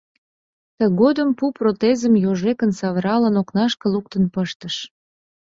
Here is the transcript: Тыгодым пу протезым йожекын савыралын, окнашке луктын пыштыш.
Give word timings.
Тыгодым 0.77 1.29
пу 1.37 1.45
протезым 1.57 2.13
йожекын 2.23 2.71
савыралын, 2.79 3.35
окнашке 3.41 3.85
луктын 3.93 4.23
пыштыш. 4.33 4.75